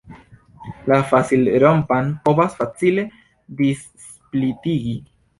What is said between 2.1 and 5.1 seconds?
povas facile dissplitigi.